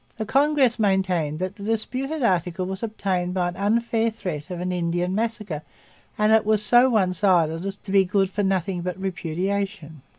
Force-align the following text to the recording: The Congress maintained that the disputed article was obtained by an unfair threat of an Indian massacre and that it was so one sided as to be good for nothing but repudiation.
The 0.17 0.25
Congress 0.25 0.79
maintained 0.79 1.37
that 1.37 1.57
the 1.57 1.63
disputed 1.63 2.23
article 2.23 2.65
was 2.65 2.81
obtained 2.81 3.35
by 3.35 3.49
an 3.49 3.55
unfair 3.55 4.09
threat 4.09 4.49
of 4.49 4.59
an 4.59 4.71
Indian 4.71 5.13
massacre 5.13 5.61
and 6.17 6.31
that 6.31 6.37
it 6.37 6.45
was 6.47 6.65
so 6.65 6.89
one 6.89 7.13
sided 7.13 7.63
as 7.67 7.75
to 7.75 7.91
be 7.91 8.03
good 8.03 8.31
for 8.31 8.41
nothing 8.41 8.81
but 8.81 8.97
repudiation. 8.97 10.01